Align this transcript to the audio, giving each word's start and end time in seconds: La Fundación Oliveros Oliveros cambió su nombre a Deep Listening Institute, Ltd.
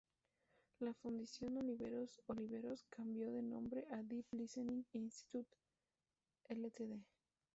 La 0.79 0.95
Fundación 0.95 1.57
Oliveros 1.59 2.19
Oliveros 2.25 2.85
cambió 2.89 3.27
su 3.29 3.43
nombre 3.43 3.85
a 3.91 3.97
Deep 4.01 4.25
Listening 4.31 4.83
Institute, 4.93 5.55
Ltd. 6.49 7.03